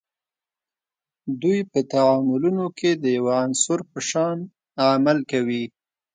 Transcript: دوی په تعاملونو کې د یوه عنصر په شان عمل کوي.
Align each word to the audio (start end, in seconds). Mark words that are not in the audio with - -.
دوی 1.41 1.59
په 1.71 1.79
تعاملونو 1.91 2.65
کې 2.77 2.91
د 3.03 3.05
یوه 3.17 3.33
عنصر 3.43 3.79
په 3.91 3.99
شان 4.09 4.37
عمل 4.91 5.17
کوي. 5.31 5.63